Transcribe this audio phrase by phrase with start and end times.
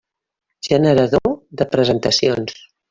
[0.69, 2.63] Generador de presentacions.